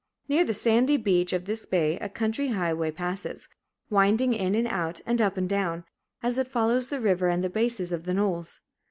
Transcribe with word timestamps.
Near 0.27 0.43
the 0.43 0.55
sandy 0.55 0.97
beach 0.97 1.31
of 1.31 1.45
this 1.45 1.67
bay 1.67 1.99
a 1.99 2.09
country 2.09 2.47
highway 2.47 2.89
passes, 2.89 3.47
winding 3.91 4.33
in 4.33 4.55
and 4.55 4.67
out 4.67 4.99
and 5.05 5.21
up 5.21 5.37
and 5.37 5.47
down, 5.47 5.83
as 6.23 6.39
it 6.39 6.47
follows 6.47 6.87
the 6.87 6.99
river 6.99 7.27
and 7.27 7.43
the 7.43 7.51
bases 7.51 7.91
of 7.91 8.05
the 8.05 8.13
knolls. 8.15 8.61